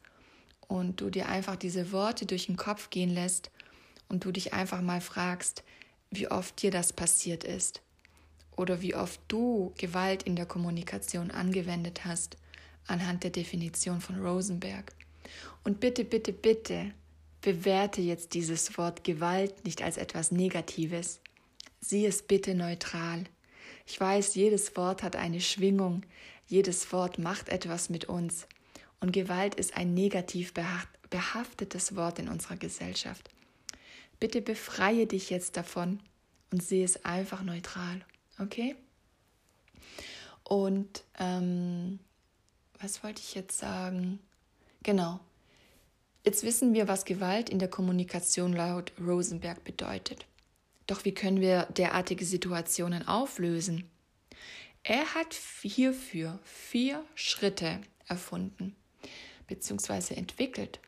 und 0.67 1.01
du 1.01 1.09
dir 1.09 1.27
einfach 1.27 1.55
diese 1.55 1.91
Worte 1.91 2.27
durch 2.27 2.45
den 2.45 2.57
Kopf 2.57 2.91
gehen 2.91 3.09
lässt 3.09 3.49
und 4.07 4.23
du 4.23 4.31
dich 4.31 4.53
einfach 4.53 4.81
mal 4.81 5.01
fragst, 5.01 5.63
wie 6.11 6.29
oft 6.29 6.61
dir 6.61 6.69
das 6.69 6.93
passiert 6.93 7.43
ist 7.43 7.81
oder 8.55 8.81
wie 8.81 8.93
oft 8.93 9.19
du 9.27 9.73
Gewalt 9.77 10.23
in 10.23 10.35
der 10.35 10.45
Kommunikation 10.45 11.31
angewendet 11.31 12.05
hast 12.05 12.37
anhand 12.87 13.23
der 13.23 13.31
Definition 13.31 14.01
von 14.01 14.19
Rosenberg. 14.19 14.93
Und 15.63 15.79
bitte, 15.79 16.03
bitte, 16.03 16.33
bitte 16.33 16.93
bewerte 17.41 18.01
jetzt 18.01 18.33
dieses 18.33 18.77
Wort 18.77 19.03
Gewalt 19.03 19.65
nicht 19.65 19.81
als 19.81 19.97
etwas 19.97 20.31
Negatives. 20.31 21.19
Sieh 21.79 22.05
es 22.05 22.21
bitte 22.21 22.53
neutral. 22.55 23.23
Ich 23.87 23.99
weiß, 23.99 24.35
jedes 24.35 24.75
Wort 24.75 25.03
hat 25.03 25.15
eine 25.15 25.41
Schwingung, 25.41 26.03
jedes 26.47 26.91
Wort 26.93 27.17
macht 27.17 27.49
etwas 27.49 27.89
mit 27.89 28.05
uns. 28.05 28.47
Und 28.99 29.11
Gewalt 29.11 29.55
ist 29.55 29.75
ein 29.75 29.93
negativ 29.93 30.53
behaftetes 31.09 31.95
Wort 31.95 32.19
in 32.19 32.29
unserer 32.29 32.57
Gesellschaft. 32.57 33.29
Bitte 34.19 34.41
befreie 34.41 35.07
dich 35.07 35.31
jetzt 35.31 35.57
davon 35.57 35.99
und 36.51 36.61
sehe 36.61 36.85
es 36.85 37.03
einfach 37.03 37.41
neutral. 37.41 38.05
Okay? 38.39 38.75
Und 40.43 41.03
ähm, 41.17 41.99
was 42.81 43.03
wollte 43.03 43.21
ich 43.21 43.35
jetzt 43.35 43.57
sagen? 43.57 44.19
Genau. 44.83 45.19
Jetzt 46.23 46.43
wissen 46.43 46.73
wir, 46.73 46.87
was 46.87 47.05
Gewalt 47.05 47.49
in 47.49 47.59
der 47.59 47.69
Kommunikation 47.69 48.53
laut 48.53 48.91
Rosenberg 48.99 49.63
bedeutet. 49.63 50.25
Doch 50.87 51.05
wie 51.05 51.13
können 51.13 51.41
wir 51.41 51.67
derartige 51.77 52.25
Situationen 52.25 53.07
auflösen? 53.07 53.89
Er 54.83 55.13
hat 55.13 55.35
hierfür 55.61 56.39
vier 56.43 57.03
Schritte 57.15 57.81
erfunden 58.07 58.75
bzw. 59.47 60.15
entwickelt. 60.15 60.79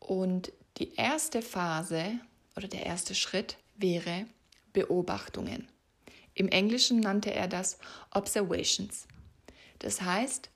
Und 0.00 0.52
die 0.78 0.94
erste 0.94 1.42
Phase 1.42 2.18
oder 2.56 2.68
der 2.68 2.86
erste 2.86 3.14
Schritt 3.14 3.58
wäre 3.76 4.26
Beobachtungen. 4.72 5.68
Im 6.34 6.48
Englischen 6.48 7.00
nannte 7.00 7.32
er 7.34 7.48
das 7.48 7.78
Observations. 8.10 9.06
Das 9.78 10.00
heißt, 10.00 10.48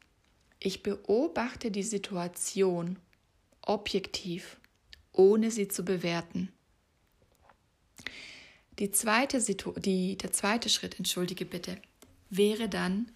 ich 0.59 0.83
beobachte 0.83 1.71
die 1.71 1.83
Situation 1.83 2.99
objektiv, 3.63 4.59
ohne 5.13 5.51
sie 5.51 5.69
zu 5.69 5.85
bewerten. 5.85 6.53
Die 8.79 8.91
zweite 8.91 9.41
Situ 9.41 9.73
die, 9.73 10.19
der 10.19 10.33
zweite 10.33 10.69
Schritt, 10.69 10.99
entschuldige 10.99 11.45
bitte, 11.45 11.81
wäre 12.29 12.69
dann, 12.69 13.11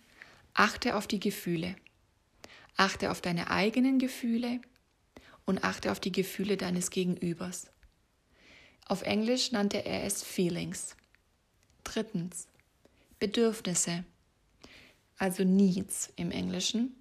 achte 0.55 0.97
auf 0.97 1.07
die 1.07 1.21
Gefühle. 1.21 1.77
Achte 2.77 3.11
auf 3.11 3.21
deine 3.21 3.51
eigenen 3.51 3.99
Gefühle 3.99 4.61
und 5.45 5.63
achte 5.65 5.93
auf 5.93 6.01
die 6.01 6.13
Gefühle 6.13 6.57
deines 6.57 6.91
Gegenübers. 6.91 7.71
Auf 8.87 9.03
Englisch 9.03 9.53
nannte 9.53 9.85
er 9.85 10.05
es 10.05 10.23
Feelings. 10.23 10.97
Drittens, 11.85 12.49
Bedürfnisse, 13.19 14.05
also 15.19 15.45
Needs 15.45 16.11
im 16.17 16.31
Englischen. 16.31 17.00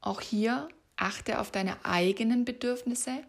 Auch 0.00 0.20
hier 0.20 0.68
achte 0.96 1.38
auf 1.40 1.50
deine 1.50 1.84
eigenen 1.84 2.44
Bedürfnisse 2.44 3.22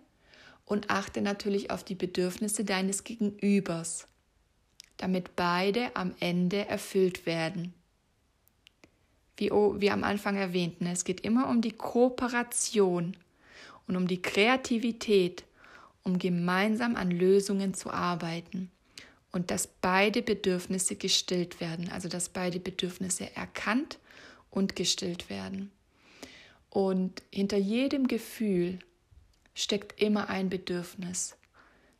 und 0.66 0.90
achte 0.90 1.22
natürlich 1.22 1.70
auf 1.72 1.84
die 1.84 1.96
Bedürfnisse 1.96 2.64
deines 2.64 3.04
Gegenübers, 3.04 4.08
damit 4.98 5.36
beide 5.36 5.96
am 5.96 6.14
Ende 6.20 6.68
erfüllt 6.68 7.26
werden. 7.26 7.74
Wie, 9.38 9.50
wie 9.50 9.92
am 9.92 10.04
Anfang 10.04 10.38
erwähnt, 10.38 10.82
ne, 10.82 10.92
es 10.92 11.04
geht 11.04 11.22
immer 11.22 11.50
um 11.50 11.62
die 11.62 11.72
Kooperation 11.72 13.18
und 13.88 13.96
um 13.96 14.08
die 14.08 14.22
Kreativität, 14.22 15.44
um 16.04 16.20
gemeinsam 16.20 16.96
an 16.96 17.12
Lösungen 17.12 17.74
zu 17.74 17.90
arbeiten 17.90 18.72
und 19.32 19.52
dass 19.52 19.68
beide 19.68 20.22
Bedürfnisse 20.22 20.96
gestillt 20.96 21.60
werden, 21.60 21.90
also 21.90 22.08
dass 22.08 22.30
beide 22.30 22.60
Bedürfnisse 22.60 23.36
erkannt 23.36 24.00
und 24.50 24.76
gestillt 24.76 25.30
werden. 25.30 25.72
Und 26.72 27.22
hinter 27.32 27.58
jedem 27.58 28.08
Gefühl 28.08 28.80
steckt 29.54 30.02
immer 30.02 30.30
ein 30.30 30.50
Bedürfnis, 30.50 31.36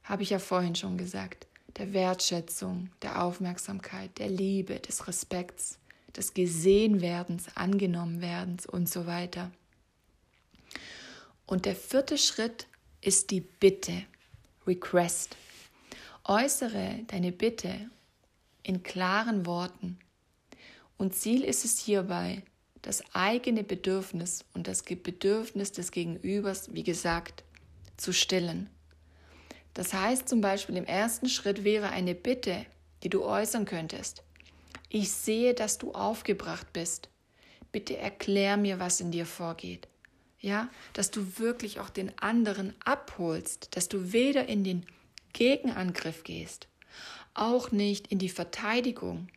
habe 0.04 0.24
ich 0.24 0.30
ja 0.30 0.40
vorhin 0.40 0.76
schon 0.76 0.98
gesagt, 0.98 1.46
der 1.78 1.94
Wertschätzung, 1.94 2.90
der 3.02 3.22
Aufmerksamkeit, 3.22 4.18
der 4.18 4.30
Liebe, 4.30 4.80
des 4.80 5.08
Respekts, 5.10 5.78
des 6.16 6.34
Gesehenwerdens, 6.34 7.48
Angenommenwerdens 7.56 8.66
und 8.66 8.90
so 8.90 9.06
weiter. 9.06 9.52
Und 11.46 11.66
der 11.66 11.76
vierte 11.76 12.18
Schritt 12.18 12.66
ist 13.02 13.30
die 13.32 13.42
Bitte, 13.42 14.06
Request. 14.66 15.36
Äußere 16.24 17.00
deine 17.08 17.34
Bitte 17.34 17.90
in 18.64 18.84
klaren 18.84 19.46
Worten. 19.46 20.00
Und 20.98 21.14
Ziel 21.14 21.44
ist 21.44 21.66
es 21.66 21.80
hierbei, 21.80 22.44
das 22.82 23.04
eigene 23.14 23.64
Bedürfnis 23.64 24.46
und 24.54 24.68
das 24.68 24.84
Bedürfnis 24.84 25.72
des 25.72 25.92
Gegenübers, 25.92 26.74
wie 26.74 26.84
gesagt, 26.84 27.44
zu 27.98 28.12
stillen. 28.14 28.70
Das 29.74 29.94
heißt 29.94 30.28
zum 30.28 30.42
Beispiel, 30.42 30.78
im 30.78 30.86
ersten 30.86 31.30
Schritt 31.30 31.64
wäre 31.64 31.90
eine 31.90 32.16
Bitte, 32.16 32.66
die 33.04 33.10
du 33.10 33.24
äußern 33.24 33.66
könntest. 33.66 34.24
Ich 34.90 35.12
sehe, 35.12 35.54
dass 35.54 35.78
du 35.78 35.94
aufgebracht 35.94 36.74
bist. 36.74 37.10
Bitte 37.72 37.98
erklär 37.98 38.58
mir, 38.58 38.80
was 38.80 39.00
in 39.00 39.12
dir 39.12 39.26
vorgeht. 39.26 39.88
Ja, 40.40 40.70
dass 40.94 41.12
du 41.12 41.38
wirklich 41.38 41.80
auch 41.80 41.90
den 41.90 42.18
anderen 42.18 42.74
abholst, 42.84 43.76
dass 43.76 43.88
du 43.88 44.12
weder 44.12 44.48
in 44.48 44.64
den 44.64 44.86
Gegenangriff 45.34 46.24
gehst, 46.24 46.68
auch 47.36 47.72
nicht 47.72 48.08
in 48.08 48.18
die 48.18 48.28
Verteidigung, 48.28 49.28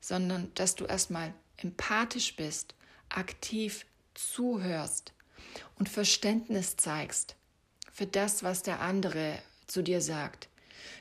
sondern 0.00 0.50
dass 0.54 0.74
du 0.74 0.86
erstmal 0.86 1.34
empathisch 1.62 2.36
bist, 2.36 2.74
aktiv 3.08 3.86
zuhörst 4.14 5.12
und 5.78 5.88
Verständnis 5.88 6.76
zeigst 6.76 7.36
für 7.92 8.06
das, 8.06 8.42
was 8.42 8.62
der 8.62 8.80
andere 8.80 9.38
zu 9.66 9.82
dir 9.82 10.00
sagt. 10.00 10.48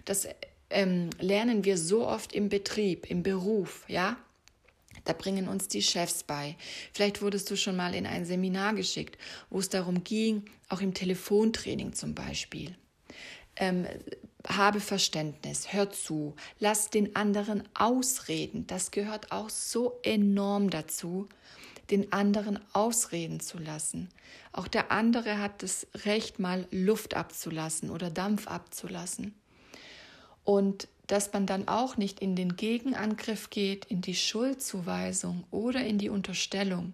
Das 0.06 0.28
ähm, 0.70 1.10
lernen 1.20 1.66
wir 1.66 1.78
so 1.78 2.08
oft 2.08 2.34
im 2.34 2.50
Betrieb, 2.50 3.10
im 3.10 3.24
Beruf, 3.24 3.86
ja? 3.88 4.18
Da 5.06 5.14
bringen 5.14 5.48
uns 5.48 5.68
die 5.68 5.82
Chefs 5.82 6.24
bei. 6.24 6.56
Vielleicht 6.94 7.22
wurdest 7.22 7.50
du 7.50 7.56
schon 7.56 7.76
mal 7.76 7.96
in 7.96 8.06
ein 8.06 8.26
Seminar 8.26 8.74
geschickt, 8.74 9.18
wo 9.50 9.60
es 9.60 9.70
darum 9.70 10.04
ging, 10.04 10.46
auch 10.68 10.82
im 10.82 10.94
Telefontraining 10.94 11.94
zum 11.94 12.14
Beispiel. 12.14 12.76
Ähm, 13.56 13.88
habe 14.50 14.80
Verständnis, 14.80 15.74
hör 15.74 15.92
zu, 15.92 16.36
lass 16.60 16.90
den 16.90 17.16
anderen 17.16 17.64
ausreden. 17.74 18.66
Das 18.68 18.92
gehört 18.92 19.32
auch 19.32 19.50
so 19.50 20.00
enorm 20.04 20.70
dazu, 20.70 21.30
den 21.92 22.12
anderen 22.12 22.60
ausreden 22.74 23.40
zu 23.40 23.58
lassen. 23.58 24.10
Auch 24.52 24.68
der 24.68 24.92
andere 24.92 25.40
hat 25.40 25.64
das 25.64 25.88
Recht, 26.06 26.40
mal 26.40 26.68
Luft 26.72 27.16
abzulassen 27.16 27.90
oder 27.90 28.10
Dampf 28.10 28.48
abzulassen. 28.48 29.36
Und 30.44 30.88
dass 31.08 31.34
man 31.34 31.46
dann 31.46 31.68
auch 31.68 31.98
nicht 31.98 32.20
in 32.20 32.36
den 32.36 32.56
Gegenangriff 32.56 33.50
geht, 33.50 33.86
in 33.86 34.02
die 34.02 34.16
Schuldzuweisung 34.16 35.44
oder 35.52 35.84
in 35.84 35.98
die 35.98 36.10
Unterstellung, 36.10 36.94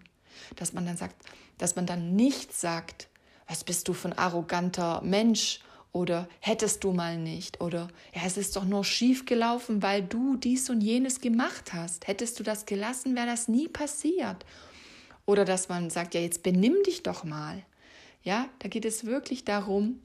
dass 0.55 0.73
man 0.73 0.85
dann 0.85 0.97
sagt, 0.97 1.15
dass 1.57 1.75
man 1.75 1.85
dann 1.85 2.15
nicht 2.15 2.53
sagt, 2.53 3.07
was 3.47 3.63
bist 3.63 3.87
du 3.87 3.93
für 3.93 4.09
ein 4.09 4.17
arroganter 4.17 5.01
Mensch 5.01 5.59
oder 5.95 6.27
hättest 6.41 6.83
du 6.83 6.91
mal 6.91 7.17
nicht 7.17 7.61
oder 7.61 7.87
ja, 8.13 8.23
es 8.25 8.35
ist 8.35 8.57
doch 8.57 8.65
nur 8.65 8.83
schief 8.83 9.25
gelaufen, 9.25 9.81
weil 9.81 10.03
du 10.03 10.35
dies 10.35 10.69
und 10.69 10.81
jenes 10.81 11.21
gemacht 11.21 11.71
hast. 11.71 12.05
Hättest 12.05 12.37
du 12.37 12.43
das 12.43 12.65
gelassen, 12.65 13.15
wäre 13.15 13.27
das 13.27 13.47
nie 13.47 13.69
passiert. 13.69 14.45
Oder 15.25 15.45
dass 15.45 15.69
man 15.69 15.89
sagt, 15.89 16.13
ja, 16.13 16.19
jetzt 16.19 16.43
benimm 16.43 16.75
dich 16.85 17.01
doch 17.01 17.23
mal. 17.23 17.63
Ja, 18.23 18.49
da 18.59 18.67
geht 18.67 18.83
es 18.83 19.05
wirklich 19.05 19.45
darum, 19.45 20.01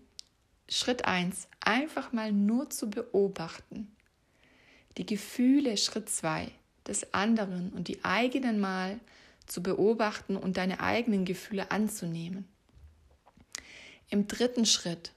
Schritt 0.68 1.06
eins 1.06 1.48
einfach 1.58 2.12
mal 2.12 2.30
nur 2.30 2.70
zu 2.70 2.88
beobachten. 2.88 3.90
Die 4.96 5.06
Gefühle, 5.06 5.76
Schritt 5.76 6.08
zwei 6.08 6.52
des 6.86 7.12
anderen 7.12 7.72
und 7.72 7.88
die 7.88 8.04
eigenen 8.04 8.60
mal 8.60 9.00
zu 9.44 9.60
beobachten 9.60 10.36
und 10.36 10.56
deine 10.56 10.78
eigenen 10.78 11.24
Gefühle 11.24 11.72
anzunehmen. 11.72 12.46
Im 14.08 14.28
dritten 14.28 14.66
Schritt 14.66 15.10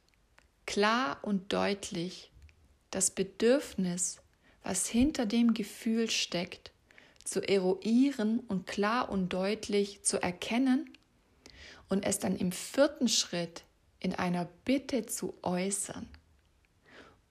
klar 0.65 1.17
und 1.21 1.53
deutlich 1.53 2.31
das 2.91 3.11
Bedürfnis, 3.11 4.17
was 4.63 4.87
hinter 4.87 5.25
dem 5.25 5.53
Gefühl 5.53 6.09
steckt, 6.09 6.71
zu 7.23 7.41
eruieren 7.41 8.39
und 8.41 8.67
klar 8.67 9.09
und 9.09 9.29
deutlich 9.29 10.03
zu 10.03 10.21
erkennen 10.21 10.89
und 11.89 12.05
es 12.05 12.19
dann 12.19 12.35
im 12.35 12.51
vierten 12.51 13.07
Schritt 13.07 13.63
in 13.99 14.13
einer 14.13 14.47
Bitte 14.65 15.05
zu 15.05 15.33
äußern. 15.41 16.07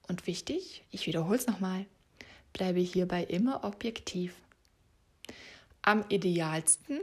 Und 0.08 0.26
wichtig, 0.26 0.84
ich 0.90 1.06
wiederhole 1.06 1.36
es 1.36 1.46
nochmal, 1.46 1.86
bleibe 2.52 2.80
hierbei 2.80 3.24
immer 3.24 3.64
objektiv. 3.64 4.34
Am 5.82 6.04
idealsten 6.08 7.00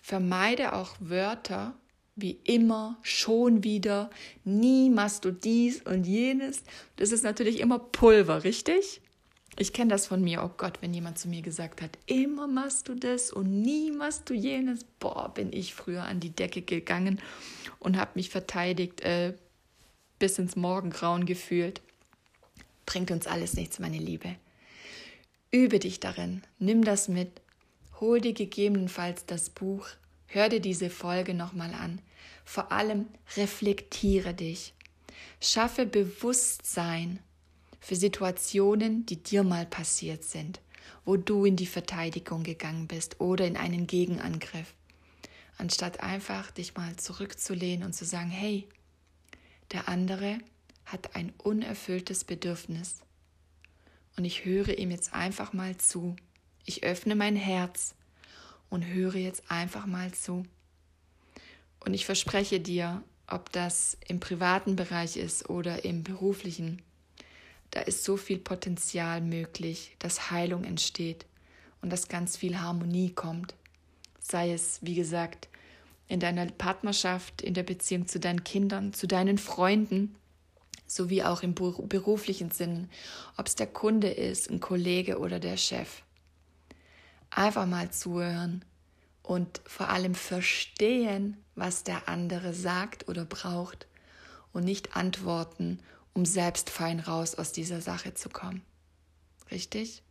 vermeide 0.00 0.72
auch 0.74 0.96
Wörter 1.00 1.74
wie 2.16 2.38
immer, 2.44 2.98
schon 3.02 3.62
wieder, 3.62 4.10
nie 4.44 4.90
machst 4.90 5.24
du 5.24 5.30
dies 5.30 5.82
und 5.82 6.04
jenes. 6.04 6.62
Das 6.96 7.12
ist 7.12 7.22
natürlich 7.22 7.60
immer 7.60 7.78
Pulver, 7.78 8.42
richtig? 8.42 9.02
Ich 9.58 9.72
kenne 9.72 9.90
das 9.90 10.06
von 10.06 10.22
mir, 10.22 10.42
oh 10.42 10.50
Gott, 10.56 10.78
wenn 10.82 10.92
jemand 10.92 11.18
zu 11.18 11.28
mir 11.28 11.40
gesagt 11.40 11.80
hat, 11.80 11.96
immer 12.06 12.46
machst 12.46 12.88
du 12.88 12.94
das 12.94 13.30
und 13.30 13.62
nie 13.62 13.90
machst 13.90 14.28
du 14.28 14.34
jenes. 14.34 14.84
Boah, 14.98 15.32
bin 15.32 15.52
ich 15.52 15.74
früher 15.74 16.02
an 16.04 16.20
die 16.20 16.34
Decke 16.34 16.62
gegangen 16.62 17.20
und 17.78 17.96
habe 17.96 18.12
mich 18.14 18.28
verteidigt, 18.28 19.00
äh, 19.02 19.34
bis 20.18 20.38
ins 20.38 20.56
Morgengrauen 20.56 21.26
gefühlt. 21.26 21.80
Bringt 22.84 23.10
uns 23.10 23.26
alles 23.26 23.54
nichts, 23.54 23.78
meine 23.78 23.98
Liebe. 23.98 24.36
Übe 25.50 25.78
dich 25.78 26.00
darin, 26.00 26.42
nimm 26.58 26.84
das 26.84 27.08
mit, 27.08 27.40
hol 28.00 28.20
dir 28.20 28.34
gegebenenfalls 28.34 29.24
das 29.26 29.48
Buch, 29.48 29.88
hör 30.26 30.48
dir 30.48 30.60
diese 30.60 30.90
Folge 30.90 31.34
nochmal 31.34 31.72
an. 31.72 32.00
Vor 32.46 32.72
allem 32.72 33.08
reflektiere 33.36 34.32
dich. 34.32 34.72
Schaffe 35.40 35.84
Bewusstsein 35.84 37.18
für 37.80 37.96
Situationen, 37.96 39.04
die 39.04 39.22
dir 39.22 39.42
mal 39.42 39.66
passiert 39.66 40.24
sind, 40.24 40.60
wo 41.04 41.16
du 41.16 41.44
in 41.44 41.56
die 41.56 41.66
Verteidigung 41.66 42.44
gegangen 42.44 42.86
bist 42.86 43.20
oder 43.20 43.46
in 43.46 43.56
einen 43.56 43.86
Gegenangriff, 43.86 44.74
anstatt 45.58 46.00
einfach 46.00 46.50
dich 46.52 46.76
mal 46.76 46.96
zurückzulehnen 46.96 47.84
und 47.84 47.92
zu 47.92 48.04
sagen, 48.04 48.30
hey, 48.30 48.66
der 49.72 49.88
andere 49.88 50.38
hat 50.86 51.16
ein 51.16 51.34
unerfülltes 51.38 52.24
Bedürfnis 52.24 53.00
und 54.16 54.24
ich 54.24 54.44
höre 54.44 54.78
ihm 54.78 54.92
jetzt 54.92 55.12
einfach 55.12 55.52
mal 55.52 55.76
zu. 55.76 56.14
Ich 56.64 56.84
öffne 56.84 57.16
mein 57.16 57.36
Herz 57.36 57.94
und 58.70 58.86
höre 58.86 59.16
jetzt 59.16 59.50
einfach 59.50 59.86
mal 59.86 60.12
zu. 60.12 60.46
Und 61.86 61.94
ich 61.94 62.04
verspreche 62.04 62.58
dir, 62.58 63.04
ob 63.28 63.52
das 63.52 63.96
im 64.08 64.18
privaten 64.18 64.74
Bereich 64.74 65.16
ist 65.16 65.48
oder 65.48 65.84
im 65.84 66.02
beruflichen, 66.02 66.82
da 67.70 67.80
ist 67.80 68.02
so 68.02 68.16
viel 68.16 68.38
Potenzial 68.38 69.20
möglich, 69.20 69.94
dass 70.00 70.32
Heilung 70.32 70.64
entsteht 70.64 71.26
und 71.82 71.90
dass 71.90 72.08
ganz 72.08 72.36
viel 72.36 72.58
Harmonie 72.58 73.10
kommt. 73.10 73.54
Sei 74.18 74.52
es, 74.52 74.80
wie 74.82 74.96
gesagt, 74.96 75.48
in 76.08 76.18
deiner 76.18 76.46
Partnerschaft, 76.46 77.40
in 77.40 77.54
der 77.54 77.62
Beziehung 77.62 78.08
zu 78.08 78.18
deinen 78.18 78.42
Kindern, 78.42 78.92
zu 78.92 79.06
deinen 79.06 79.38
Freunden, 79.38 80.16
sowie 80.88 81.22
auch 81.22 81.44
im 81.44 81.54
beruflichen 81.54 82.50
Sinn, 82.50 82.88
ob 83.36 83.46
es 83.46 83.54
der 83.54 83.68
Kunde 83.68 84.08
ist, 84.08 84.50
ein 84.50 84.58
Kollege 84.58 85.20
oder 85.20 85.38
der 85.38 85.56
Chef. 85.56 86.02
Einfach 87.30 87.66
mal 87.66 87.92
zuhören 87.92 88.64
und 89.22 89.60
vor 89.66 89.90
allem 89.90 90.16
verstehen, 90.16 91.36
was 91.56 91.82
der 91.82 92.08
andere 92.08 92.54
sagt 92.54 93.08
oder 93.08 93.24
braucht 93.24 93.86
und 94.52 94.64
nicht 94.64 94.96
antworten 94.96 95.80
um 96.16 96.24
selbst 96.24 96.70
fein 96.70 96.98
raus 96.98 97.34
aus 97.34 97.52
dieser 97.52 97.82
Sache 97.82 98.14
zu 98.14 98.30
kommen. 98.30 98.62
Richtig? 99.50 100.02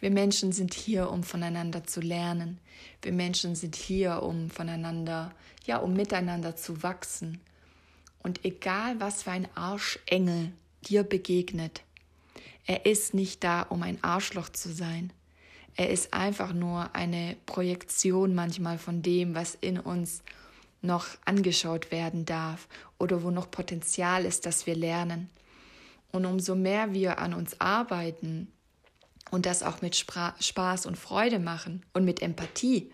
Wir 0.00 0.10
Menschen 0.10 0.50
sind 0.50 0.74
hier, 0.74 1.10
um 1.10 1.22
voneinander 1.22 1.84
zu 1.84 2.00
lernen. 2.00 2.58
Wir 3.02 3.12
Menschen 3.12 3.54
sind 3.54 3.76
hier, 3.76 4.22
um 4.24 4.50
voneinander, 4.50 5.32
ja, 5.64 5.78
um 5.78 5.94
miteinander 5.94 6.56
zu 6.56 6.82
wachsen. 6.82 7.40
Und 8.18 8.44
egal, 8.44 8.98
was 8.98 9.22
für 9.22 9.30
ein 9.30 9.48
Arschengel 9.54 10.52
dir 10.82 11.04
begegnet, 11.04 11.82
er 12.66 12.84
ist 12.84 13.14
nicht 13.14 13.44
da, 13.44 13.62
um 13.62 13.82
ein 13.84 14.02
Arschloch 14.02 14.48
zu 14.48 14.72
sein. 14.72 15.12
Er 15.76 15.90
ist 15.90 16.12
einfach 16.12 16.52
nur 16.52 16.96
eine 16.96 17.36
Projektion 17.46 18.34
manchmal 18.34 18.78
von 18.78 19.02
dem, 19.02 19.36
was 19.36 19.54
in 19.54 19.78
uns 19.78 20.22
noch 20.80 21.06
angeschaut 21.24 21.90
werden 21.90 22.24
darf 22.24 22.68
oder 22.98 23.22
wo 23.22 23.30
noch 23.30 23.50
Potenzial 23.50 24.24
ist, 24.24 24.46
dass 24.46 24.66
wir 24.66 24.76
lernen. 24.76 25.30
Und 26.12 26.24
umso 26.24 26.54
mehr 26.54 26.92
wir 26.92 27.18
an 27.18 27.34
uns 27.34 27.60
arbeiten 27.60 28.48
und 29.30 29.46
das 29.46 29.62
auch 29.62 29.82
mit 29.82 29.96
Spaß 29.96 30.86
und 30.86 30.96
Freude 30.96 31.38
machen 31.38 31.84
und 31.92 32.04
mit 32.04 32.22
Empathie, 32.22 32.90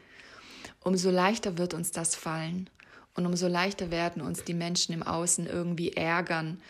umso 0.81 1.11
leichter 1.11 1.59
wird 1.59 1.75
uns 1.75 1.93
das 1.93 2.15
fallen 2.15 2.69
und 3.15 3.27
umso 3.27 3.47
leichter 3.47 3.91
werden 3.91 4.23
uns 4.23 4.45
die 4.45 4.55
Menschen 4.55 4.93
im 4.95 5.03
Außen 5.03 5.47
irgendwie 5.47 5.93
ärgern 5.93 6.61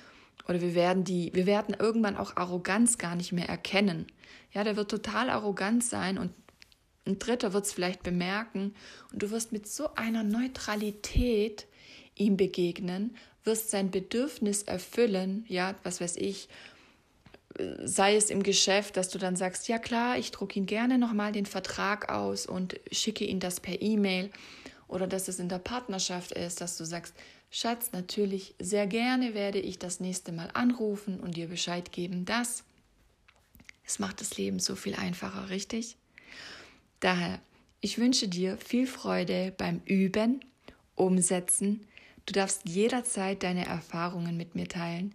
oder 0.47 0.61
wir 0.61 0.75
werden 0.75 1.05
die 1.05 1.31
wir 1.35 1.47
werden 1.47 1.75
irgendwann 1.79 2.17
auch 2.17 2.37
Arroganz 2.37 2.99
gar 2.99 3.17
nicht 3.17 3.33
mehr 3.33 3.49
erkennen. 3.49 4.07
Ja, 4.53 4.63
der 4.63 4.77
wird 4.77 4.91
total 4.91 5.31
arrogant 5.31 5.83
sein 5.83 6.19
und 6.19 6.33
ein 7.07 7.19
Dritter 7.19 7.53
wird 7.53 7.67
es 7.67 7.73
vielleicht 7.73 8.03
bemerken. 8.03 8.75
Und 9.13 9.23
du 9.23 9.31
wirst 9.31 9.53
mit 9.53 9.67
so 9.69 9.95
einer 9.95 10.23
Neutralität 10.23 11.67
ihm 12.15 12.37
begegnen, 12.37 13.17
wirst 13.45 13.71
sein 13.71 13.91
Bedürfnis 13.91 14.63
erfüllen, 14.63 15.45
ja, 15.49 15.75
was 15.83 16.01
weiß 16.01 16.17
ich, 16.17 16.49
sei 17.85 18.17
es 18.17 18.31
im 18.31 18.43
Geschäft, 18.43 18.97
dass 18.97 19.11
du 19.11 19.19
dann 19.19 19.37
sagst, 19.37 19.69
ja 19.69 19.79
klar, 19.79 20.19
ich 20.19 20.31
drucke 20.31 20.59
ihn 20.59 20.67
gerne 20.67 20.99
nochmal 20.99 21.33
den 21.33 21.47
Vertrag 21.47 22.11
aus 22.11 22.47
und 22.47 22.81
schicke 22.91 23.25
ihn 23.25 23.39
das 23.41 23.61
per 23.61 23.81
E-Mail. 23.81 24.31
Oder 24.89 25.07
dass 25.07 25.29
es 25.29 25.39
in 25.39 25.49
der 25.49 25.59
Partnerschaft 25.59 26.33
ist, 26.33 26.61
dass 26.61 26.77
du 26.77 26.85
sagst, 26.85 27.15
Schatz, 27.51 27.93
natürlich 27.93 28.55
sehr 28.59 28.87
gerne 28.87 29.35
werde 29.35 29.61
ich 29.61 29.79
das 29.79 30.01
nächste 30.01 30.33
Mal 30.33 30.51
anrufen 30.55 31.21
und 31.21 31.37
dir 31.37 31.49
Bescheid 31.49 31.93
geben, 31.93 32.25
dass 32.25 32.65
es 33.87 33.99
macht 33.99 34.21
das 34.21 34.37
Leben 34.37 34.59
so 34.59 34.75
viel 34.77 34.95
einfacher, 34.95 35.51
richtig? 35.51 35.97
Daher, 37.05 37.39
ich 37.83 37.99
wünsche 37.99 38.29
dir 38.29 38.57
viel 38.57 38.87
Freude 38.87 39.53
beim 39.59 39.83
Üben, 39.85 40.41
Umsetzen. 40.95 41.87
Du 42.25 42.33
darfst 42.33 42.67
jederzeit 42.67 43.43
deine 43.43 43.67
Erfahrungen 43.67 44.39
mit 44.39 44.55
mir 44.55 44.67
teilen. 44.69 45.15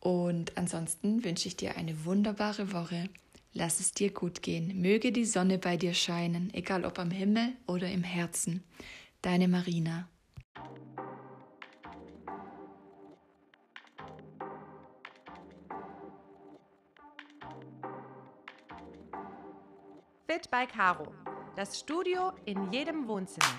Und 0.00 0.58
ansonsten 0.58 1.22
wünsche 1.22 1.46
ich 1.46 1.54
dir 1.54 1.76
eine 1.76 2.04
wunderbare 2.04 2.72
Woche. 2.72 3.08
Lass 3.52 3.78
es 3.78 3.92
dir 3.92 4.10
gut 4.10 4.42
gehen. 4.42 4.80
Möge 4.80 5.12
die 5.12 5.24
Sonne 5.24 5.58
bei 5.58 5.76
dir 5.76 5.94
scheinen, 5.94 6.52
egal 6.54 6.84
ob 6.84 6.98
am 6.98 7.12
Himmel 7.12 7.52
oder 7.68 7.88
im 7.88 8.02
Herzen. 8.02 8.64
Deine 9.20 9.46
Marina. 9.46 10.08
Fit 20.32 20.50
by 20.50 20.66
Caro. 20.66 21.12
Das 21.56 21.78
Studio 21.78 22.32
in 22.46 22.72
jedem 22.72 23.06
Wohnzimmer. 23.06 23.54